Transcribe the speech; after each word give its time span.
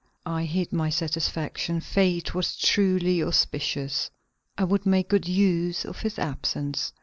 I 0.25 0.45
hid 0.45 0.73
my 0.73 0.89
satisfaction. 0.89 1.79
Fate 1.79 2.33
was 2.33 2.57
truly 2.57 3.21
auspicious. 3.21 4.09
I 4.57 4.63
would 4.63 4.87
make 4.87 5.09
good 5.09 5.27
use 5.27 5.85
of 5.85 5.99
his 5.99 6.17
absence. 6.17 6.91